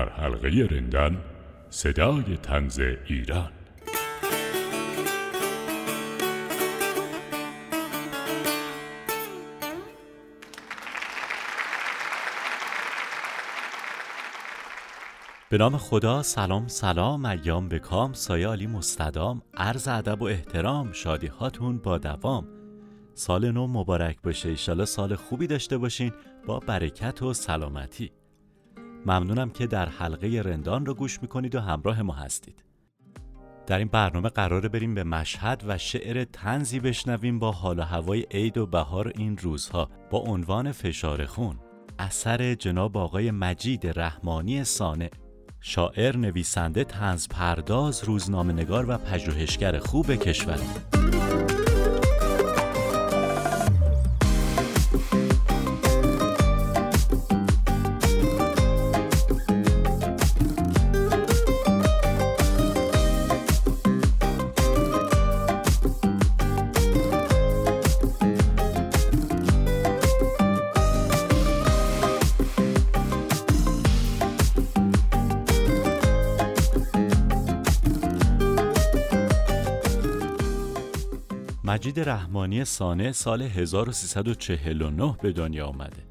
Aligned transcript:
در 0.00 0.08
حلقه 0.08 0.68
رندان 0.70 1.16
صدای 1.70 2.36
تنز 2.42 2.80
ایران 3.06 3.50
به 15.50 15.58
نام 15.58 15.76
خدا 15.76 16.22
سلام 16.22 16.68
سلام 16.68 17.24
ایام 17.24 17.68
به 17.68 17.78
کام 17.78 18.12
سایه 18.12 18.48
علی 18.48 18.66
مستدام 18.66 19.42
عرض 19.54 19.88
ادب 19.88 20.22
و 20.22 20.24
احترام 20.24 20.92
شادی 20.92 21.26
هاتون 21.26 21.78
با 21.78 21.98
دوام. 21.98 22.48
سال 23.14 23.50
نو 23.50 23.66
مبارک 23.66 24.16
باشه. 24.22 24.48
ایشالا 24.48 24.84
سال 24.84 25.14
خوبی 25.14 25.46
داشته 25.46 25.78
باشین. 25.78 26.12
با 26.46 26.58
برکت 26.58 27.22
و 27.22 27.32
سلامتی. 27.32 28.19
ممنونم 29.06 29.50
که 29.50 29.66
در 29.66 29.88
حلقه 29.88 30.42
رندان 30.44 30.86
رو 30.86 30.94
گوش 30.94 31.22
می‌کنید 31.22 31.54
و 31.54 31.60
همراه 31.60 32.02
ما 32.02 32.12
هستید. 32.12 32.64
در 33.66 33.78
این 33.78 33.88
برنامه 33.88 34.28
قراره 34.28 34.68
بریم 34.68 34.94
به 34.94 35.04
مشهد 35.04 35.64
و 35.66 35.78
شعر 35.78 36.24
تنزی 36.24 36.80
بشنویم 36.80 37.38
با 37.38 37.52
حال 37.52 37.78
و 37.78 37.82
هوای 37.82 38.26
عید 38.30 38.58
و 38.58 38.66
بهار 38.66 39.12
این 39.16 39.38
روزها 39.38 39.88
با 40.10 40.18
عنوان 40.18 40.72
فشار 40.72 41.26
خون. 41.26 41.56
اثر 41.98 42.54
جناب 42.54 42.96
آقای 42.96 43.30
مجید 43.30 43.86
رحمانی 43.98 44.64
سانه 44.64 45.10
شاعر 45.60 46.16
نویسنده 46.16 46.84
تنز 46.84 47.28
پرداز 47.28 48.04
روزنامه 48.04 48.52
نگار 48.52 48.90
و 48.90 48.98
پژوهشگر 48.98 49.78
خوب 49.78 50.14
کشور. 50.14 50.58
مجید 81.70 82.00
رحمانی 82.00 82.64
سانه 82.64 83.12
سال 83.12 83.42
1349 83.42 85.16
به 85.22 85.32
دنیا 85.32 85.66
آمده. 85.66 86.02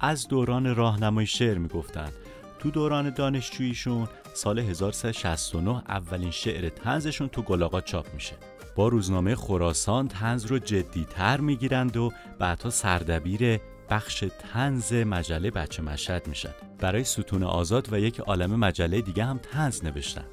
از 0.00 0.28
دوران 0.28 0.74
راهنمای 0.74 1.26
شعر 1.26 1.58
می‌گفتند. 1.58 2.12
تو 2.58 2.70
دوران 2.70 3.10
دانشجوییشون 3.10 4.08
سال 4.34 4.58
1369 4.58 5.82
اولین 5.88 6.30
شعر 6.30 6.68
تنزشون 6.68 7.28
تو 7.28 7.42
گلاغات 7.42 7.84
چاپ 7.84 8.14
میشه. 8.14 8.34
با 8.76 8.88
روزنامه 8.88 9.34
خراسان 9.34 10.08
تنز 10.08 10.44
رو 10.44 10.58
جدیتر 10.58 11.40
می‌گیرند 11.40 11.96
و 11.96 12.12
بعدها 12.38 12.70
سردبیر 12.70 13.60
بخش 13.90 14.24
تنز 14.52 14.92
مجله 14.92 15.50
بچه 15.50 15.82
مشهد 15.82 16.28
میشن. 16.28 16.52
برای 16.78 17.04
ستون 17.04 17.42
آزاد 17.42 17.92
و 17.92 17.98
یک 17.98 18.20
عالم 18.20 18.56
مجله 18.56 19.00
دیگه 19.00 19.24
هم 19.24 19.38
تنز 19.38 19.84
نوشتن. 19.84 20.26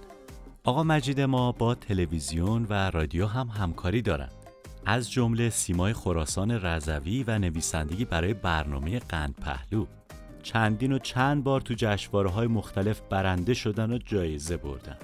آقا 0.63 0.83
مجید 0.83 1.21
ما 1.21 1.51
با 1.51 1.75
تلویزیون 1.75 2.65
و 2.69 2.73
رادیو 2.73 3.25
هم 3.25 3.47
همکاری 3.47 4.01
دارند 4.01 4.38
از 4.85 5.11
جمله 5.11 5.49
سیمای 5.49 5.93
خراسان 5.93 6.51
رضوی 6.51 7.23
و 7.23 7.39
نویسندگی 7.39 8.05
برای 8.05 8.33
برنامه 8.33 8.99
قند 8.99 9.35
پهلو. 9.35 9.85
چندین 10.43 10.91
و 10.91 10.99
چند 10.99 11.43
بار 11.43 11.61
تو 11.61 11.73
جشنواره 11.77 12.29
های 12.29 12.47
مختلف 12.47 13.01
برنده 13.09 13.53
شدن 13.53 13.91
و 13.91 13.97
جایزه 13.97 14.57
بردن. 14.57 14.97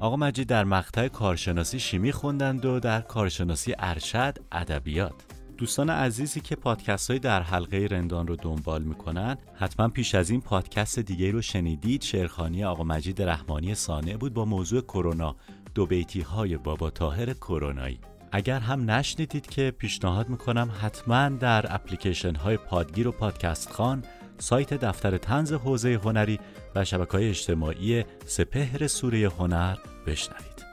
آقا 0.00 0.16
مجید 0.16 0.48
در 0.48 0.64
مقطع 0.64 1.08
کارشناسی 1.08 1.80
شیمی 1.80 2.12
خوندند 2.12 2.64
و 2.64 2.80
در 2.80 3.00
کارشناسی 3.00 3.74
ارشد 3.78 4.38
ادبیات. 4.52 5.24
دوستان 5.56 5.90
عزیزی 5.90 6.40
که 6.40 6.56
پادکست 6.56 7.10
های 7.10 7.18
در 7.18 7.42
حلقه 7.42 7.88
رندان 7.90 8.26
رو 8.26 8.36
دنبال 8.36 8.82
می‌کنن 8.82 9.36
حتما 9.54 9.88
پیش 9.88 10.14
از 10.14 10.30
این 10.30 10.40
پادکست 10.40 10.98
دیگه 10.98 11.30
رو 11.30 11.42
شنیدید. 11.42 12.02
شعرخانی 12.02 12.64
آقا 12.64 12.84
مجید 12.84 13.22
رحمانی 13.22 13.74
سانه 13.74 14.16
بود 14.16 14.34
با 14.34 14.44
موضوع 14.44 14.80
کرونا 14.80 15.36
دو 15.74 15.86
بیتی 15.86 16.20
های 16.20 16.56
بابا 16.56 16.90
تاهر 16.90 17.32
کرونایی. 17.32 18.00
اگر 18.32 18.60
هم 18.60 18.90
نشنیدید 18.90 19.46
که 19.46 19.70
پیشنهاد 19.78 20.28
می‌کنم 20.28 20.70
حتما 20.80 21.28
در 21.28 21.74
اپلیکیشن 21.74 22.34
های 22.34 22.56
پادگیر 22.56 23.08
و 23.08 23.12
پادکست 23.12 23.70
خان 23.70 24.04
سایت 24.38 24.74
دفتر 24.74 25.18
تنز 25.18 25.52
حوزه 25.52 26.00
هنری 26.04 26.40
و 26.74 26.84
شبکه 26.84 27.12
های 27.12 27.28
اجتماعی 27.28 28.04
سپهر 28.26 28.86
سوره 28.86 29.28
هنر 29.28 29.76
بشنوید. 30.06 30.68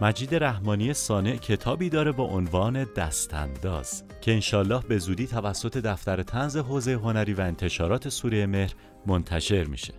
مجید 0.00 0.34
رحمانی 0.34 0.94
سانع 0.94 1.36
کتابی 1.36 1.88
داره 1.88 2.12
با 2.12 2.24
عنوان 2.24 2.84
دستانداز 2.84 4.04
که 4.20 4.32
انشالله 4.32 4.80
به 4.88 4.98
زودی 4.98 5.26
توسط 5.26 5.76
دفتر 5.76 6.22
تنز 6.22 6.56
حوزه 6.56 6.92
هنری 6.92 7.34
و 7.34 7.40
انتشارات 7.40 8.08
سوره 8.08 8.46
مهر 8.46 8.72
منتشر 9.06 9.64
میشه. 9.64 9.94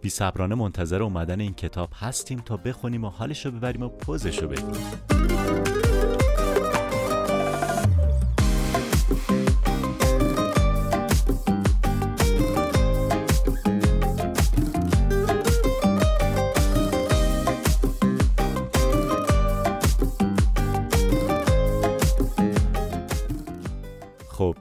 بی 0.00 0.10
صبرانه 0.10 0.54
منتظر 0.54 1.02
اومدن 1.02 1.40
این 1.40 1.54
کتاب 1.54 1.90
هستیم 1.94 2.38
تا 2.38 2.56
بخونیم 2.56 3.04
و 3.04 3.08
حالش 3.08 3.46
رو 3.46 3.52
ببریم 3.52 3.82
و 3.82 3.88
پوزش 3.88 4.38
رو 4.38 4.48
بدیم 4.48 4.72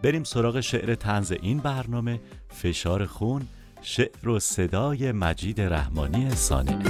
بریم 0.04 0.24
سراغ 0.24 0.60
شعر 0.60 0.96
تنز 0.96 1.32
این 1.32 1.58
برنامه. 1.58 2.20
فشار 2.50 3.06
خون 3.06 3.48
شعر 3.82 4.30
و 4.30 4.40
صدای 4.40 5.12
مجید 5.12 5.62
رحمانی 5.62 6.30
سانه. 6.30 6.84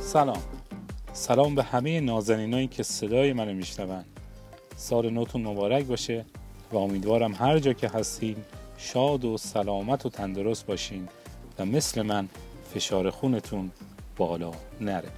سلام. 0.00 0.42
سلام 1.12 1.54
به 1.54 1.62
همه 1.62 2.00
نازنینایی 2.00 2.66
که 2.66 2.82
صدای 2.82 3.32
منو 3.32 3.54
میشنون. 3.54 4.04
سال 4.82 5.10
نوتون 5.10 5.42
مبارک 5.42 5.84
باشه 5.84 6.24
و 6.72 6.76
امیدوارم 6.76 7.34
هر 7.34 7.58
جا 7.58 7.72
که 7.72 7.88
هستین 7.88 8.36
شاد 8.78 9.24
و 9.24 9.38
سلامت 9.38 10.06
و 10.06 10.08
تندرست 10.08 10.66
باشین 10.66 11.08
و 11.58 11.64
مثل 11.64 12.02
من 12.02 12.28
فشار 12.74 13.10
خونتون 13.10 13.70
بالا 14.16 14.50
نره. 14.80 15.08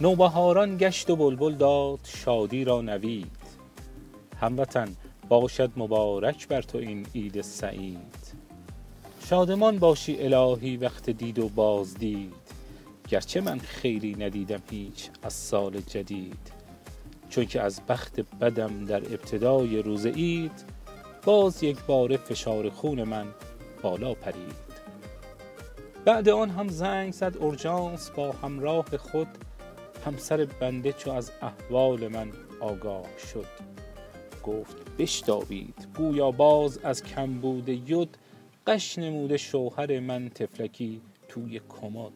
نوبهاران 0.00 0.76
گشت 0.76 1.10
و 1.10 1.16
بلبل 1.16 1.54
داد 1.54 1.98
شادی 2.04 2.64
را 2.64 2.80
نوید. 2.80 3.42
هموطن 4.40 4.96
باشد 5.28 5.70
مبارک 5.76 6.48
بر 6.48 6.62
تو 6.62 6.78
این 6.78 7.06
عید 7.14 7.40
سعید. 7.40 8.32
شادمان 9.24 9.78
باشی 9.78 10.16
الهی 10.20 10.76
وقت 10.76 11.10
دید 11.10 11.38
و 11.38 11.48
بازدید. 11.48 12.34
گرچه 13.08 13.40
من 13.40 13.58
خیری 13.58 14.14
ندیدم 14.14 14.62
هیچ 14.70 15.10
از 15.22 15.32
سال 15.32 15.80
جدید. 15.80 16.61
چون 17.32 17.46
که 17.46 17.60
از 17.60 17.80
بخت 17.88 18.20
بدم 18.20 18.84
در 18.84 18.96
ابتدای 18.98 19.82
روز 19.82 20.06
عید 20.06 20.64
باز 21.24 21.62
یک 21.62 21.78
بار 21.86 22.16
فشار 22.16 22.70
خون 22.70 23.04
من 23.04 23.26
بالا 23.82 24.14
پرید. 24.14 24.72
بعد 26.04 26.28
آن 26.28 26.50
هم 26.50 26.68
زنگ 26.68 27.12
زد 27.12 27.36
اورژانس 27.36 28.10
با 28.10 28.32
همراه 28.32 28.96
خود 28.96 29.26
همسر 30.06 30.44
بنده 30.60 30.92
چو 30.92 31.10
از 31.10 31.32
احوال 31.42 32.08
من 32.08 32.32
آگاه 32.60 33.06
شد. 33.32 33.46
گفت 34.44 34.76
بشتابید 34.98 35.88
گویا 35.96 36.30
باز 36.30 36.78
از 36.78 37.02
کمبود 37.02 37.68
ید 37.68 38.18
قش 38.66 38.98
نموده 38.98 39.36
شوهر 39.36 40.00
من 40.00 40.28
تفلکی 40.28 41.00
توی 41.28 41.60
کمد. 41.68 42.12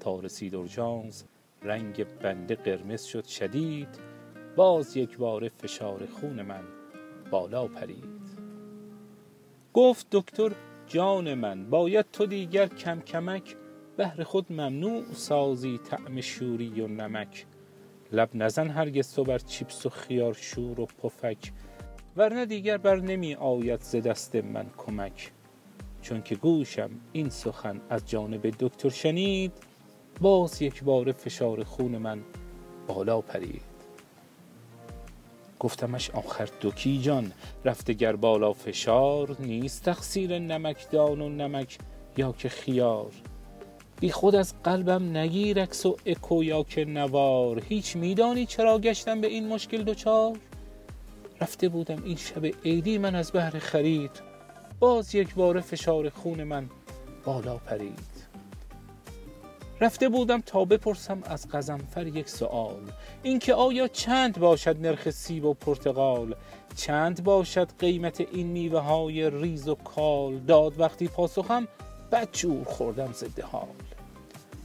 تا 0.00 0.20
رسید 0.20 0.54
اورژانس 0.54 1.24
رنگ 1.62 2.04
بنده 2.04 2.54
قرمز 2.54 3.04
شد 3.04 3.24
شدید. 3.24 4.15
باز 4.56 4.96
یک 4.96 5.16
بار 5.16 5.48
فشار 5.48 6.06
خون 6.06 6.42
من 6.42 6.64
بالا 7.30 7.66
پرید. 7.66 8.26
گفت 9.74 10.06
دکتر 10.12 10.52
جان 10.86 11.34
من 11.34 11.70
باید 11.70 12.06
تو 12.12 12.26
دیگر 12.26 12.66
کم 12.66 13.00
کمک 13.00 13.56
بهر 13.96 14.22
خود 14.22 14.52
ممنوع 14.52 15.04
سازی 15.12 15.78
طعم 15.78 16.20
شوری 16.20 16.80
و 16.80 16.86
نمک. 16.86 17.46
لب 18.12 18.28
نزن 18.34 18.68
هرگز 18.68 19.14
تو 19.14 19.24
بر 19.24 19.38
چیپس 19.38 19.86
و 19.86 19.88
خیار 19.88 20.34
شور 20.34 20.80
و 20.80 20.86
پفک 20.86 21.52
ورنه 22.16 22.46
دیگر 22.46 22.76
بر 22.76 22.96
نمی 22.96 23.34
آید 23.34 23.80
ز 23.80 23.96
دست 23.96 24.36
من 24.36 24.66
کمک. 24.76 25.32
چون 26.02 26.22
که 26.22 26.34
گوشم 26.34 26.90
این 27.12 27.28
سخن 27.28 27.80
از 27.90 28.08
جانب 28.10 28.54
دکتر 28.60 28.88
شنید 28.88 29.52
باز 30.20 30.62
یک 30.62 30.84
بار 30.84 31.12
فشار 31.12 31.64
خون 31.64 31.98
من 31.98 32.22
بالا 32.86 33.20
پرید. 33.20 33.75
گفتمش 35.60 36.10
آخر 36.10 36.48
دکی 36.62 36.98
جان 36.98 37.32
رفته 37.64 37.92
گر 37.92 38.16
بالا 38.16 38.52
فشار 38.52 39.36
نیست 39.40 39.84
تقصیر 39.84 40.38
نمکدان 40.38 41.20
و 41.20 41.28
نمک 41.28 41.78
یا 42.16 42.32
که 42.32 42.48
خیار. 42.48 43.10
بی 44.00 44.10
خود 44.10 44.34
از 44.34 44.54
قلبم 44.64 45.16
نگیر 45.16 45.62
عکس 45.62 45.86
و 45.86 45.96
اکو 46.06 46.44
یا 46.44 46.62
که 46.62 46.84
نوار. 46.84 47.62
هیچ 47.68 47.96
میدانی 47.96 48.46
چرا 48.46 48.78
گشتم 48.78 49.20
به 49.20 49.26
این 49.26 49.48
مشکل 49.48 49.82
دچار؟ 49.82 50.38
رفته 51.40 51.68
بودم 51.68 52.02
این 52.04 52.16
شب 52.16 52.46
عیدی 52.64 52.98
من 52.98 53.14
از 53.14 53.32
بهر 53.32 53.58
خرید. 53.58 54.10
باز 54.80 55.14
یک 55.14 55.34
بار 55.34 55.60
فشار 55.60 56.08
خون 56.08 56.44
من 56.44 56.70
بالا 57.24 57.56
پرید. 57.56 58.25
رفته 59.80 60.08
بودم 60.08 60.40
تا 60.40 60.64
بپرسم 60.64 61.22
از 61.24 61.48
قزنفر 61.48 62.06
یک 62.06 62.28
سوال 62.28 62.82
اینکه 63.22 63.54
آیا 63.54 63.88
چند 63.88 64.38
باشد 64.38 64.86
نرخ 64.86 65.10
سیب 65.10 65.44
و 65.44 65.54
پرتقال؟ 65.54 66.34
چند 66.76 67.24
باشد 67.24 67.68
قیمت 67.78 68.20
این 68.20 68.46
میوه 68.46 68.80
های 68.80 69.30
ریز 69.30 69.68
و 69.68 69.74
کال؟ 69.74 70.38
داد 70.38 70.80
وقتی 70.80 71.08
پاسخم 71.08 71.68
بدجور 72.12 72.64
خوردم 72.64 73.12
زده 73.12 73.42
حال. 73.42 73.68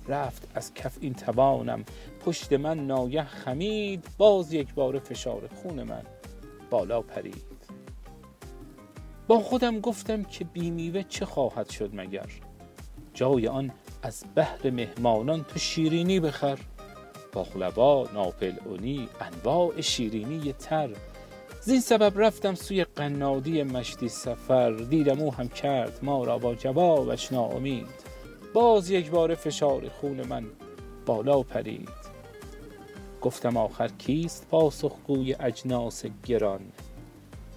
رفت 0.08 0.48
از 0.56 0.74
کف 0.74 0.98
این 1.02 1.14
توانم. 1.14 1.86
پشت 2.26 2.54
من 2.54 2.88
ناگه 2.88 3.24
خمید 3.24 4.06
باز 4.18 4.54
یک 4.54 4.74
بار 4.74 5.00
فشار 5.00 5.50
خون 5.56 5.84
من 5.84 6.04
بالا 6.70 7.02
پرید. 7.02 7.52
با 9.28 9.40
خودم 9.40 9.80
گفتم 9.80 10.24
که 10.24 10.46
بیمیوه 10.46 11.04
چه 11.04 11.26
خواهد 11.26 11.70
شد 11.70 11.90
مگر؟ 11.94 12.28
جای 13.14 13.48
آن 13.48 13.72
از 14.04 14.24
بهر 14.36 14.72
مهمانان 14.72 15.44
تو 15.44 15.60
شیرینی 15.60 16.20
بخر. 16.20 16.60
باقلوا 17.34 18.08
ناپل 18.14 18.54
اونی 18.66 19.10
انواع 19.22 19.82
شیرینی 19.82 20.54
تر. 20.54 20.90
زین 21.62 21.80
سبب 21.80 22.20
رفتم 22.20 22.56
سوی 22.56 22.84
قنادی 22.84 23.64
مشتی 23.64 24.10
سفر. 24.10 24.72
دیدم 24.72 25.20
او 25.20 25.34
هم 25.34 25.50
کرد 25.50 26.00
ما 26.02 26.24
را 26.24 26.38
با 26.38 26.56
جوابش 26.56 27.32
ناامید 27.32 28.12
باز 28.54 28.90
یک 28.90 29.10
بار 29.10 29.36
فشار 29.36 29.90
خون 29.90 30.28
من 30.28 30.46
بالا 31.06 31.42
پرید. 31.42 31.90
گفتم 33.22 33.58
آخر 33.58 33.88
کیست 33.88 34.48
پاسخگوی 34.52 35.36
اجناس 35.40 36.06
گران؟ 36.26 36.62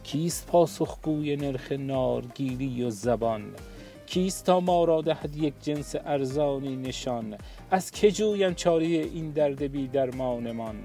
کیست 0.02 0.46
پاسخگوی 0.46 1.36
نرخ 1.36 1.72
نارگیری 1.72 2.84
و 2.84 2.90
زبان؟ 2.90 3.44
کیست 4.06 4.46
تا 4.46 4.60
ما 4.60 4.84
را 4.84 5.00
دهد 5.00 5.36
یک 5.36 5.54
جنس 5.62 5.94
ارزانی 6.04 6.76
نشان؟ 6.76 7.38
از 7.70 7.90
که 7.90 8.10
جویم 8.10 8.54
چاری 8.54 8.98
این 8.98 9.30
درد 9.30 9.62
بی 9.62 9.88
درمانمان؟ 9.88 10.76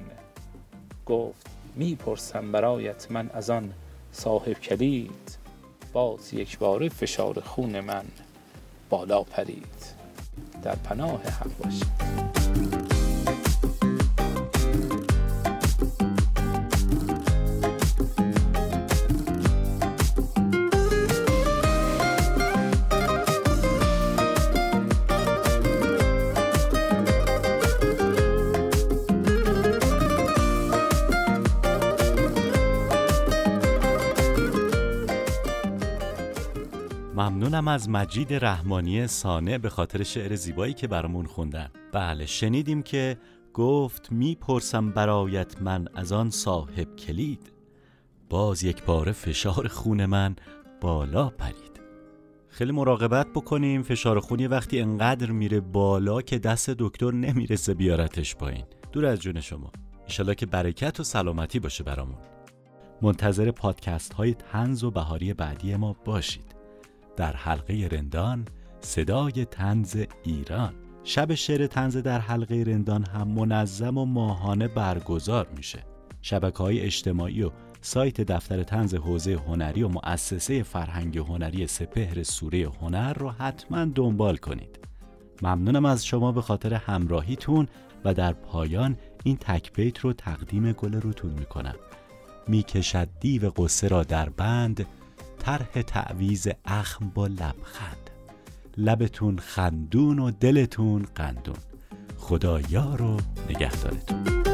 گفت 1.05 1.47
می‌پرسم 1.75 2.51
برایت 2.51 3.11
من 3.11 3.29
از 3.33 3.49
آن 3.49 3.73
صاحب 4.11 4.53
کلید 4.53 5.37
باز 5.93 6.33
یک 6.33 6.57
باره 6.57 6.89
فشار 6.89 7.39
خون 7.39 7.79
من 7.79 8.05
بالا 8.89 9.23
پرید. 9.23 9.99
در 10.63 10.75
پناه 10.75 11.21
حق 11.23 11.57
باشید. 11.63 12.88
ممنونم 37.29 37.67
از 37.67 37.89
مجید 37.89 38.33
رحمانی 38.33 39.07
سانه 39.07 39.57
به 39.57 39.69
خاطر 39.69 40.03
شعر 40.03 40.35
زیبایی 40.35 40.73
که 40.73 40.87
برامون 40.87 41.25
خوندن. 41.25 41.69
بله 41.93 42.25
شنیدیم 42.25 42.81
که 42.81 43.17
گفت 43.53 44.11
می‌پرسم 44.11 44.89
برایت 44.89 45.61
من 45.61 45.87
از 45.95 46.11
آن 46.11 46.29
صاحب 46.29 46.95
کلید. 46.95 47.51
باز 48.29 48.63
یک 48.63 48.83
بار 48.83 49.11
فشار 49.11 49.67
خون 49.67 50.05
من 50.05 50.35
بالا 50.81 51.29
پرید. 51.29 51.81
خیلی 52.47 52.71
مراقبت 52.71 53.27
بکنیم. 53.27 53.83
فشار 53.83 54.19
خونی 54.19 54.47
وقتی 54.47 54.81
انقدر 54.81 55.31
میره 55.31 55.59
بالا 55.59 56.21
که 56.21 56.39
دست 56.39 56.69
دکتر 56.69 57.11
نمی‌رسه 57.11 57.73
بیارتش 57.73 58.35
پایین. 58.35 58.65
دور 58.91 59.05
از 59.05 59.19
جون 59.19 59.41
شما. 59.41 59.71
ایشالا 60.05 60.33
که 60.33 60.45
برکت 60.45 60.99
و 60.99 61.03
سلامتی 61.03 61.59
باشه 61.59 61.83
برامون. 61.83 62.19
منتظر 63.01 63.51
پادکست 63.51 64.13
های 64.13 64.33
تنز 64.33 64.83
و 64.83 64.91
بهاری 64.91 65.33
بعدی 65.33 65.75
ما 65.75 65.95
باشید. 66.05 66.58
در 67.19 67.35
حلقه 67.35 67.89
رندان 67.91 68.45
صدای 68.81 69.45
تنز 69.45 70.05
ایران. 70.23 70.73
شب 71.03 71.33
شعر 71.33 71.67
تنز 71.67 71.97
در 71.97 72.19
حلقه 72.19 72.63
رندان 72.67 73.05
هم 73.05 73.27
منظم 73.27 73.97
و 73.97 74.05
ماهانه 74.05 74.67
برگزار 74.67 75.47
میشه. 75.57 75.83
شبکه 76.21 76.57
های 76.57 76.79
اجتماعی 76.79 77.43
و 77.43 77.51
سایت 77.81 78.21
دفتر 78.21 78.63
تنز 78.63 78.95
حوزه 78.95 79.33
هنری 79.33 79.83
و 79.83 79.87
مؤسسه 79.87 80.63
فرهنگ 80.63 81.17
هنری 81.17 81.67
سپهر 81.67 82.23
سوره 82.23 82.69
هنر 82.81 83.13
رو 83.13 83.29
حتما 83.29 83.85
دنبال 83.85 84.37
کنید. 84.37 84.79
ممنونم 85.41 85.85
از 85.85 86.05
شما 86.05 86.31
به 86.31 86.41
خاطر 86.41 86.73
همراهیتون 86.73 87.67
و 88.05 88.13
در 88.13 88.33
پایان 88.33 88.97
این 89.23 89.37
تکبیت 89.37 89.99
رو 89.99 90.13
تقدیم 90.13 90.71
گل 90.71 90.93
روتون 90.93 91.31
می‌کنم. 91.31 91.75
می‌کشد 92.47 93.07
دیو 93.19 93.49
قصه 93.49 93.87
را 93.87 94.03
در 94.03 94.29
بند 94.29 94.85
طرح 95.39 95.81
تعویز 95.81 96.47
اخم 96.65 97.09
با 97.09 97.27
لبخند. 97.27 98.09
لبتون 98.77 99.39
خندون 99.39 100.19
و 100.19 100.31
دلتون 100.31 101.05
قندون. 101.15 101.57
خدا 102.17 102.59
یار 102.69 103.01
و 103.01 103.17
نگهدارتون. 103.49 104.48